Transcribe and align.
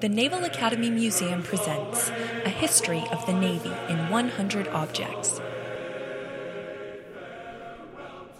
The 0.00 0.08
Naval 0.08 0.44
Academy 0.44 0.88
Museum 0.88 1.42
presents 1.42 2.08
A 2.08 2.48
History 2.48 3.04
of 3.12 3.26
the 3.26 3.34
Navy 3.34 3.70
in 3.90 4.08
100 4.08 4.68
Objects. 4.68 5.42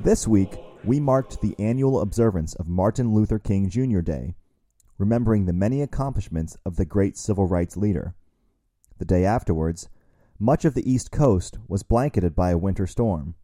This 0.00 0.26
week, 0.26 0.56
we 0.82 0.98
marked 0.98 1.40
the 1.40 1.54
annual 1.60 2.00
observance 2.00 2.54
of 2.54 2.66
Martin 2.66 3.14
Luther 3.14 3.38
King 3.38 3.70
Jr. 3.70 4.00
Day, 4.00 4.34
remembering 4.98 5.46
the 5.46 5.52
many 5.52 5.80
accomplishments 5.80 6.56
of 6.66 6.74
the 6.74 6.84
great 6.84 7.16
civil 7.16 7.46
rights 7.46 7.76
leader. 7.76 8.16
The 8.98 9.04
day 9.04 9.24
afterwards, 9.24 9.88
much 10.40 10.64
of 10.64 10.74
the 10.74 10.90
East 10.90 11.12
Coast 11.12 11.58
was 11.68 11.84
blanketed 11.84 12.34
by 12.34 12.50
a 12.50 12.58
winter 12.58 12.88
storm. 12.88 13.36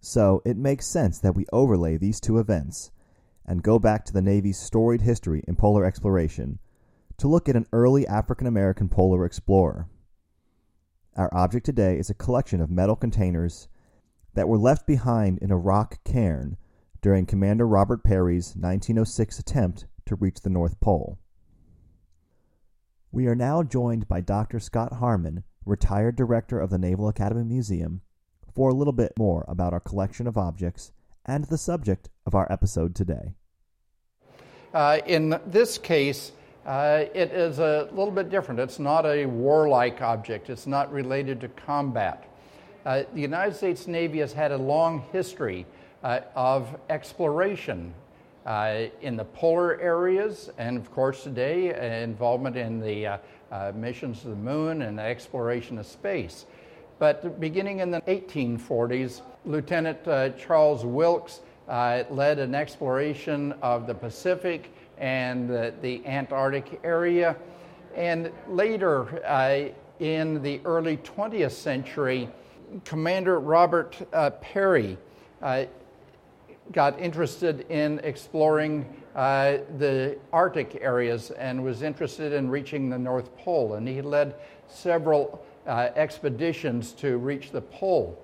So 0.00 0.42
it 0.44 0.56
makes 0.56 0.88
sense 0.88 1.20
that 1.20 1.36
we 1.36 1.46
overlay 1.52 1.96
these 1.96 2.18
two 2.18 2.40
events 2.40 2.90
and 3.46 3.62
go 3.62 3.78
back 3.78 4.04
to 4.06 4.12
the 4.12 4.20
Navy's 4.20 4.58
storied 4.58 5.02
history 5.02 5.44
in 5.46 5.54
polar 5.54 5.84
exploration 5.84 6.58
to 7.20 7.28
look 7.28 7.50
at 7.50 7.56
an 7.56 7.66
early 7.70 8.06
African 8.06 8.46
American 8.46 8.88
polar 8.88 9.26
explorer. 9.26 9.86
Our 11.16 11.28
object 11.34 11.66
today 11.66 11.98
is 11.98 12.08
a 12.08 12.14
collection 12.14 12.62
of 12.62 12.70
metal 12.70 12.96
containers 12.96 13.68
that 14.32 14.48
were 14.48 14.56
left 14.56 14.86
behind 14.86 15.38
in 15.40 15.50
a 15.50 15.58
rock 15.58 16.02
cairn 16.02 16.56
during 17.02 17.26
Commander 17.26 17.66
Robert 17.68 18.02
Peary's 18.02 18.56
1906 18.56 19.38
attempt 19.38 19.84
to 20.06 20.14
reach 20.14 20.40
the 20.40 20.48
North 20.48 20.80
Pole. 20.80 21.18
We 23.12 23.26
are 23.26 23.34
now 23.34 23.62
joined 23.64 24.08
by 24.08 24.22
Dr. 24.22 24.58
Scott 24.58 24.94
Harmon, 24.94 25.44
retired 25.66 26.16
director 26.16 26.58
of 26.58 26.70
the 26.70 26.78
Naval 26.78 27.06
Academy 27.06 27.44
Museum, 27.44 28.00
for 28.54 28.70
a 28.70 28.74
little 28.74 28.94
bit 28.94 29.12
more 29.18 29.44
about 29.46 29.74
our 29.74 29.80
collection 29.80 30.26
of 30.26 30.38
objects 30.38 30.90
and 31.26 31.44
the 31.44 31.58
subject 31.58 32.08
of 32.24 32.34
our 32.34 32.50
episode 32.50 32.94
today. 32.94 33.34
Uh, 34.72 35.00
in 35.04 35.38
this 35.46 35.76
case, 35.76 36.32
uh, 36.66 37.04
it 37.14 37.32
is 37.32 37.58
a 37.58 37.88
little 37.92 38.10
bit 38.10 38.30
different. 38.30 38.60
It's 38.60 38.78
not 38.78 39.06
a 39.06 39.26
warlike 39.26 40.02
object, 40.02 40.50
it's 40.50 40.66
not 40.66 40.92
related 40.92 41.40
to 41.40 41.48
combat. 41.48 42.26
Uh, 42.84 43.02
the 43.14 43.20
United 43.20 43.54
States 43.54 43.86
Navy 43.86 44.20
has 44.20 44.32
had 44.32 44.52
a 44.52 44.56
long 44.56 45.04
history 45.12 45.66
uh, 46.02 46.20
of 46.34 46.78
exploration 46.88 47.92
uh, 48.46 48.84
in 49.02 49.16
the 49.16 49.24
polar 49.24 49.78
areas, 49.80 50.50
and 50.56 50.78
of 50.78 50.90
course, 50.90 51.22
today, 51.22 51.74
uh, 51.74 52.02
involvement 52.02 52.56
in 52.56 52.80
the 52.80 53.06
uh, 53.06 53.18
missions 53.74 54.22
to 54.22 54.28
the 54.28 54.36
moon 54.36 54.80
and 54.82 54.98
the 54.98 55.02
exploration 55.02 55.78
of 55.78 55.86
space. 55.86 56.46
But 56.98 57.38
beginning 57.38 57.80
in 57.80 57.90
the 57.90 58.00
1840s, 58.02 59.20
Lieutenant 59.44 60.04
Charles 60.38 60.84
Wilkes 60.84 61.40
led 61.68 62.38
an 62.38 62.54
exploration 62.54 63.52
of 63.62 63.86
the 63.86 63.94
Pacific 63.94 64.72
and 65.00 65.48
the, 65.48 66.02
Antarctic 66.06 66.78
area. 66.84 67.34
And 67.96 68.30
later, 68.48 69.24
uh, 69.26 69.72
in 69.98 70.42
the 70.42 70.60
early 70.64 70.98
20th 70.98 71.52
century, 71.52 72.28
Commander 72.84 73.40
Robert 73.40 73.96
uh, 74.12 74.30
Peary 74.40 74.96
uh, 75.42 75.64
got 76.72 77.00
interested 77.00 77.66
in 77.68 77.98
exploring 78.04 78.86
uh, 79.16 79.58
the 79.78 80.16
Arctic 80.32 80.78
areas 80.80 81.32
and 81.32 81.64
was 81.64 81.82
interested 81.82 82.32
in 82.32 82.48
reaching 82.48 82.88
the 82.88 82.98
North 82.98 83.36
Pole. 83.38 83.74
And 83.74 83.88
he 83.88 84.02
led 84.02 84.36
several 84.68 85.44
uh, 85.66 85.88
expeditions 85.96 86.92
to 86.92 87.18
reach 87.18 87.50
the 87.50 87.60
pole. 87.60 88.18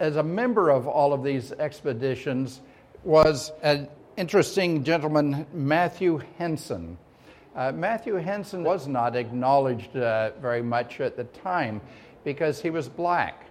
As 0.00 0.16
a 0.16 0.22
member 0.22 0.70
of 0.70 0.86
all 0.86 1.12
of 1.12 1.22
these 1.22 1.52
expeditions 1.52 2.60
was 3.04 3.52
an 3.62 3.88
interesting 4.16 4.84
gentleman, 4.84 5.46
Matthew 5.52 6.20
Henson. 6.38 6.98
Uh, 7.54 7.72
Matthew 7.72 8.14
Henson 8.14 8.62
was 8.62 8.86
not 8.86 9.16
acknowledged 9.16 9.96
uh, 9.96 10.30
very 10.40 10.62
much 10.62 11.00
at 11.00 11.16
the 11.16 11.24
time 11.24 11.80
because 12.24 12.60
he 12.60 12.70
was 12.70 12.88
black, 12.88 13.46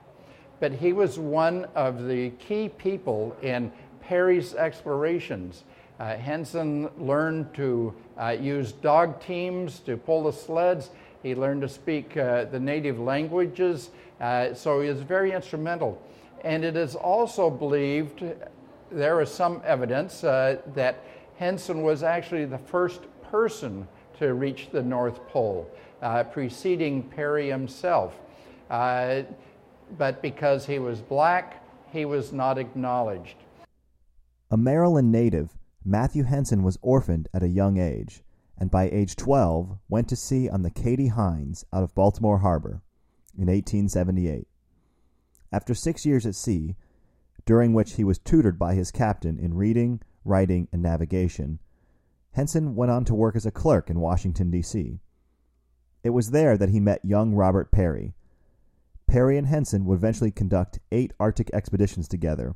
but 0.59 0.71
he 0.71 0.93
was 0.93 1.19
one 1.19 1.65
of 1.75 2.07
the 2.07 2.29
key 2.31 2.69
people 2.69 3.35
in 3.41 3.71
Peary's 4.01 4.53
explorations. 4.55 5.63
Uh, 5.99 6.15
Henson 6.15 6.89
learned 6.97 7.53
to 7.55 7.93
uh, 8.17 8.29
use 8.29 8.71
dog 8.71 9.21
teams 9.21 9.79
to 9.81 9.97
pull 9.97 10.23
the 10.23 10.31
sleds. 10.31 10.91
He 11.21 11.35
learned 11.35 11.61
to 11.61 11.69
speak 11.69 12.15
uh, 12.15 12.45
the 12.45 12.59
native 12.59 12.99
languages, 12.99 13.89
uh, 14.21 14.53
so 14.53 14.81
he 14.81 14.89
was 14.89 15.01
very 15.01 15.33
instrumental. 15.33 16.01
And 16.45 16.63
it 16.63 16.77
is 16.77 16.95
also 16.95 17.49
believed 17.49 18.23
there 18.91 19.21
is 19.21 19.31
some 19.31 19.61
evidence 19.65 20.23
uh, 20.23 20.57
that 20.73 21.03
Henson 21.37 21.83
was 21.83 22.03
actually 22.03 22.45
the 22.45 22.57
first 22.57 23.01
person 23.23 23.87
to 24.17 24.33
reach 24.33 24.69
the 24.71 24.81
North 24.81 25.25
Pole, 25.27 25.69
uh, 26.01 26.23
preceding 26.23 27.03
Peary 27.03 27.49
himself. 27.49 28.19
Uh, 28.69 29.21
but 29.97 30.21
because 30.21 30.65
he 30.65 30.79
was 30.79 30.99
black, 31.01 31.63
he 31.91 32.05
was 32.05 32.31
not 32.33 32.57
acknowledged. 32.57 33.37
A 34.51 34.57
Maryland 34.57 35.11
native, 35.11 35.57
Matthew 35.85 36.23
Henson 36.23 36.63
was 36.63 36.77
orphaned 36.81 37.27
at 37.33 37.43
a 37.43 37.47
young 37.47 37.77
age, 37.77 38.21
and 38.57 38.69
by 38.69 38.89
age 38.89 39.15
12 39.15 39.77
went 39.87 40.09
to 40.09 40.15
sea 40.15 40.49
on 40.49 40.63
the 40.63 40.69
Katie 40.69 41.07
Hines 41.07 41.65
out 41.71 41.83
of 41.83 41.95
Baltimore 41.95 42.39
Harbor 42.39 42.81
in 43.37 43.47
1878. 43.47 44.47
After 45.51 45.73
six 45.73 46.05
years 46.05 46.25
at 46.25 46.35
sea, 46.35 46.75
during 47.45 47.73
which 47.73 47.93
he 47.93 48.03
was 48.03 48.19
tutored 48.19 48.57
by 48.59 48.73
his 48.73 48.91
captain 48.91 49.39
in 49.39 49.53
reading, 49.53 50.01
writing, 50.23 50.67
and 50.71 50.81
navigation. 50.81 51.59
Henson 52.31 52.75
went 52.75 52.91
on 52.91 53.05
to 53.05 53.15
work 53.15 53.35
as 53.35 53.45
a 53.45 53.51
clerk 53.51 53.89
in 53.89 53.99
Washington, 53.99 54.51
D.C. 54.51 54.99
It 56.03 56.11
was 56.11 56.31
there 56.31 56.57
that 56.57 56.69
he 56.69 56.79
met 56.79 57.03
young 57.03 57.33
Robert 57.33 57.71
Peary. 57.71 58.13
Peary 59.07 59.37
and 59.37 59.47
Henson 59.47 59.85
would 59.85 59.95
eventually 59.95 60.31
conduct 60.31 60.79
eight 60.91 61.13
Arctic 61.19 61.49
expeditions 61.53 62.07
together 62.07 62.55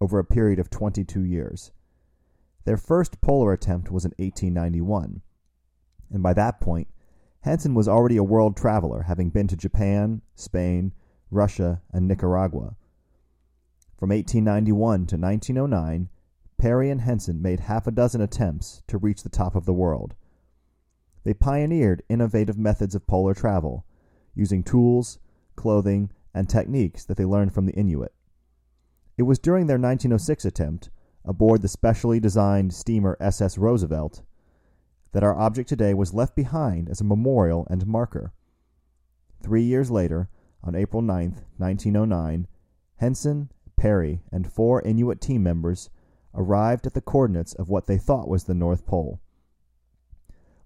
over 0.00 0.18
a 0.18 0.24
period 0.24 0.58
of 0.58 0.68
22 0.68 1.22
years. 1.24 1.70
Their 2.64 2.76
first 2.76 3.20
polar 3.20 3.52
attempt 3.52 3.90
was 3.90 4.04
in 4.04 4.12
1891, 4.18 5.22
and 6.10 6.22
by 6.22 6.32
that 6.34 6.60
point, 6.60 6.88
Henson 7.42 7.74
was 7.74 7.88
already 7.88 8.16
a 8.16 8.24
world 8.24 8.56
traveler, 8.56 9.02
having 9.02 9.30
been 9.30 9.48
to 9.48 9.56
Japan, 9.56 10.22
Spain, 10.34 10.92
Russia, 11.30 11.82
and 11.92 12.06
Nicaragua. 12.06 12.76
From 14.02 14.10
1891 14.10 15.06
to 15.06 15.16
1909, 15.16 16.08
Peary 16.58 16.90
and 16.90 17.02
Henson 17.02 17.40
made 17.40 17.60
half 17.60 17.86
a 17.86 17.92
dozen 17.92 18.20
attempts 18.20 18.82
to 18.88 18.98
reach 18.98 19.22
the 19.22 19.28
top 19.28 19.54
of 19.54 19.64
the 19.64 19.72
world. 19.72 20.16
They 21.22 21.34
pioneered 21.34 22.02
innovative 22.08 22.58
methods 22.58 22.96
of 22.96 23.06
polar 23.06 23.32
travel, 23.32 23.86
using 24.34 24.64
tools, 24.64 25.20
clothing, 25.54 26.10
and 26.34 26.48
techniques 26.48 27.04
that 27.04 27.16
they 27.16 27.24
learned 27.24 27.54
from 27.54 27.66
the 27.66 27.74
Inuit. 27.74 28.12
It 29.16 29.22
was 29.22 29.38
during 29.38 29.68
their 29.68 29.78
1906 29.78 30.46
attempt, 30.46 30.90
aboard 31.24 31.62
the 31.62 31.68
specially 31.68 32.18
designed 32.18 32.74
steamer 32.74 33.16
SS 33.20 33.56
Roosevelt, 33.56 34.22
that 35.12 35.22
our 35.22 35.38
object 35.38 35.68
today 35.68 35.94
was 35.94 36.12
left 36.12 36.34
behind 36.34 36.88
as 36.88 37.00
a 37.00 37.04
memorial 37.04 37.68
and 37.70 37.86
marker. 37.86 38.32
Three 39.40 39.62
years 39.62 39.92
later, 39.92 40.28
on 40.64 40.74
April 40.74 41.02
9, 41.02 41.36
1909, 41.58 42.48
Henson 42.96 43.48
Peary, 43.82 44.22
and 44.30 44.46
four 44.46 44.80
Inuit 44.82 45.20
team 45.20 45.42
members 45.42 45.90
arrived 46.36 46.86
at 46.86 46.94
the 46.94 47.00
coordinates 47.00 47.52
of 47.54 47.68
what 47.68 47.88
they 47.88 47.98
thought 47.98 48.28
was 48.28 48.44
the 48.44 48.54
North 48.54 48.86
Pole. 48.86 49.20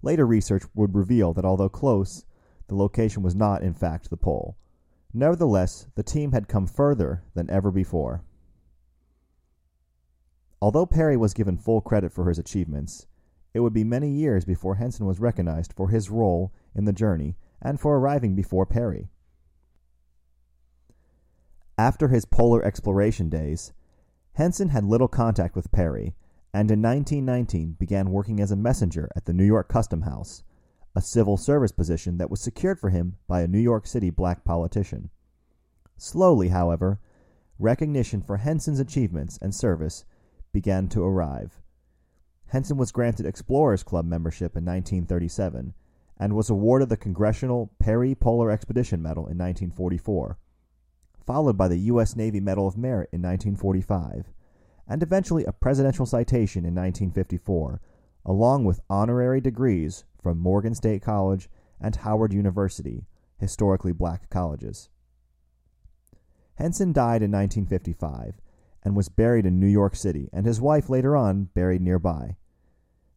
Later 0.03 0.23
research 0.23 0.61
would 0.75 0.93
reveal 0.93 1.33
that 1.33 1.43
although 1.43 1.67
close, 1.67 2.27
the 2.67 2.75
location 2.75 3.23
was 3.23 3.33
not 3.33 3.63
in 3.63 3.73
fact 3.73 4.11
the 4.11 4.17
pole. 4.17 4.55
Nevertheless, 5.15 5.87
the 5.95 6.03
team 6.03 6.31
had 6.31 6.47
come 6.47 6.67
further 6.67 7.23
than 7.33 7.49
ever 7.49 7.71
before. 7.71 8.21
Although 10.61 10.85
Peary 10.85 11.17
was 11.17 11.33
given 11.33 11.57
full 11.57 11.81
credit 11.81 12.11
for 12.11 12.29
his 12.29 12.37
achievements, 12.37 13.07
it 13.51 13.61
would 13.61 13.73
be 13.73 13.83
many 13.83 14.11
years 14.11 14.45
before 14.45 14.75
Henson 14.75 15.07
was 15.07 15.19
recognized 15.19 15.73
for 15.73 15.89
his 15.89 16.11
role 16.11 16.53
in 16.75 16.85
the 16.85 16.93
journey 16.93 17.35
and 17.63 17.79
for 17.79 17.97
arriving 17.97 18.35
before 18.35 18.67
Peary. 18.67 19.09
After 21.79 22.07
his 22.07 22.25
polar 22.25 22.63
exploration 22.65 23.29
days, 23.29 23.71
Henson 24.33 24.69
had 24.69 24.83
little 24.83 25.07
contact 25.07 25.55
with 25.55 25.71
Peary, 25.71 26.15
and 26.51 26.71
in 26.71 26.81
1919 26.81 27.73
began 27.73 28.09
working 28.09 28.39
as 28.39 28.51
a 28.51 28.55
messenger 28.55 29.11
at 29.15 29.25
the 29.25 29.33
New 29.33 29.43
York 29.43 29.69
Custom 29.69 30.01
House, 30.01 30.41
a 30.95 31.01
civil 31.01 31.37
service 31.37 31.71
position 31.71 32.17
that 32.17 32.31
was 32.31 32.41
secured 32.41 32.79
for 32.79 32.89
him 32.89 33.17
by 33.27 33.41
a 33.41 33.47
New 33.47 33.59
York 33.59 33.85
City 33.85 34.09
black 34.09 34.43
politician. 34.43 35.11
Slowly, 35.97 36.47
however, 36.47 36.99
recognition 37.59 38.23
for 38.23 38.37
Henson's 38.37 38.79
achievements 38.79 39.37
and 39.39 39.53
service 39.53 40.03
began 40.51 40.87
to 40.89 41.03
arrive. 41.03 41.61
Henson 42.47 42.77
was 42.77 42.91
granted 42.91 43.27
Explorers 43.27 43.83
Club 43.83 44.05
membership 44.05 44.57
in 44.57 44.65
1937 44.65 45.75
and 46.17 46.35
was 46.35 46.49
awarded 46.49 46.89
the 46.89 46.97
Congressional 46.97 47.69
Peary 47.77 48.15
Polar 48.15 48.49
Expedition 48.49 48.99
Medal 49.03 49.27
in 49.27 49.37
1944 49.37 50.39
followed 51.27 51.57
by 51.57 51.67
the 51.67 51.77
U.S. 51.77 52.15
Navy 52.15 52.39
Medal 52.39 52.67
of 52.67 52.77
Merit 52.77 53.09
in 53.11 53.21
1945, 53.21 54.31
and 54.87 55.03
eventually 55.03 55.43
a 55.43 55.51
presidential 55.51 56.05
citation 56.05 56.59
in 56.65 56.73
1954, 56.73 57.81
along 58.25 58.63
with 58.63 58.79
honorary 58.89 59.41
degrees 59.41 60.05
from 60.23 60.39
Morgan 60.39 60.73
State 60.73 61.01
College 61.01 61.49
and 61.81 61.97
Howard 61.97 62.31
University, 62.31 63.05
historically 63.37 63.91
black 63.91 64.29
colleges. 64.29 64.89
Henson 66.55 66.93
died 66.93 67.21
in 67.21 67.31
1955 67.31 68.35
and 68.83 68.95
was 68.95 69.09
buried 69.09 69.45
in 69.45 69.59
New 69.59 69.67
York 69.67 69.95
City, 69.95 70.29
and 70.31 70.45
his 70.45 70.61
wife 70.61 70.89
later 70.89 71.15
on 71.15 71.49
buried 71.53 71.81
nearby. 71.81 72.37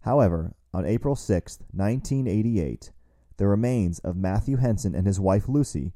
However, 0.01 0.57
on 0.75 0.85
April 0.85 1.15
6, 1.15 1.59
1988, 1.73 2.91
the 3.37 3.47
remains 3.47 4.01
of 4.01 4.17
Matthew 4.17 4.57
Henson 4.57 4.95
and 4.97 5.07
his 5.07 5.21
wife 5.21 5.49
Lucy 5.49 5.93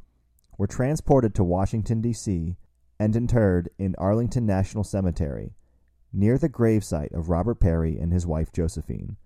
were 0.59 0.67
transported 0.67 1.35
to 1.35 1.45
Washington, 1.45 2.01
D.C., 2.01 2.57
and 2.99 3.17
interred 3.17 3.69
in 3.79 3.95
Arlington 3.99 4.47
National 4.47 4.85
Cemetery, 4.85 5.53
near 6.13 6.39
the 6.39 6.49
gravesite 6.49 7.13
of 7.13 7.29
Robert 7.29 7.57
Peary 7.61 7.99
and 7.99 8.13
his 8.13 8.27
wife 8.27 8.53
Josephine. 8.53 9.17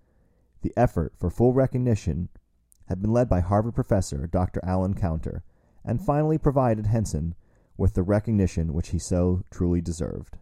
The 0.63 0.73
effort 0.77 1.13
for 1.19 1.31
full 1.31 1.53
recognition 1.53 2.29
had 2.89 3.03
been 3.03 3.13
led 3.13 3.29
by 3.29 3.41
Harvard 3.41 3.75
professor 3.75 4.27
Dr. 4.27 4.61
Alan 4.65 4.95
Counter, 4.95 5.45
and 5.85 6.05
finally 6.05 6.39
provided 6.39 6.87
Henson 6.87 7.35
with 7.77 7.95
the 7.95 8.03
recognition 8.03 8.73
which 8.73 8.89
he 8.89 8.99
so 8.99 9.45
truly 9.51 9.81
deserved. 9.81 10.37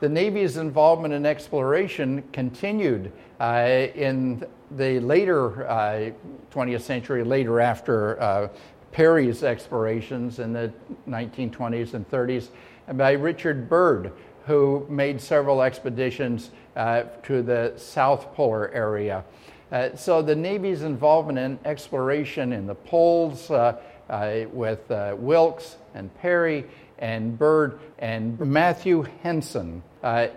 The 0.00 0.08
Navy's 0.08 0.58
involvement 0.58 1.12
in 1.12 1.26
exploration 1.26 2.22
continued 2.32 3.10
uh, 3.40 3.86
in 3.94 4.44
the 4.70 5.00
later 5.00 5.68
uh, 5.68 6.10
20th 6.52 6.82
century, 6.82 7.24
later 7.24 7.60
after 7.60 8.20
uh, 8.20 8.48
Peary's 8.92 9.42
explorations 9.42 10.38
in 10.38 10.52
the 10.52 10.72
1920s 11.08 11.94
and 11.94 12.08
30s, 12.10 12.48
and 12.86 12.98
by 12.98 13.12
Richard 13.12 13.68
Byrd, 13.68 14.12
who 14.46 14.86
made 14.88 15.20
several 15.20 15.62
expeditions 15.62 16.50
uh, 16.74 17.02
to 17.24 17.42
the 17.42 17.74
South 17.76 18.34
Polar 18.34 18.70
area. 18.72 19.24
Uh, 19.70 19.94
so 19.94 20.22
the 20.22 20.34
Navy's 20.34 20.82
involvement 20.82 21.38
in 21.38 21.58
exploration 21.66 22.52
in 22.52 22.66
the 22.66 22.74
poles 22.74 23.50
uh, 23.50 23.78
uh 24.08 24.44
with 24.52 24.90
uh, 24.90 25.14
Wilkes 25.18 25.76
and 25.94 26.10
Peary 26.22 26.64
and 26.98 27.38
Byrd 27.38 27.78
and 27.98 28.40
Matthew 28.40 29.04
Henson 29.22 29.82
uh, 30.02 30.28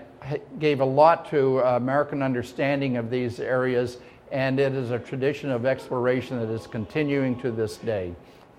gave 0.59 0.81
a 0.81 0.85
lot 0.85 1.29
to 1.29 1.59
American 1.59 2.21
understanding 2.21 2.97
of 2.97 3.09
these 3.09 3.39
areas, 3.39 3.97
and 4.31 4.59
it 4.59 4.73
is 4.73 4.91
a 4.91 4.99
tradition 4.99 5.49
of 5.49 5.65
exploration 5.65 6.39
that 6.39 6.53
is 6.53 6.67
continuing 6.67 7.39
to 7.39 7.51
this 7.51 7.77
day. 7.77 8.13